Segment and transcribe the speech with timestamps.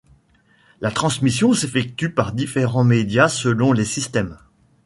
[0.79, 4.35] La transmission s'effectue par différents médias selon les systèmes.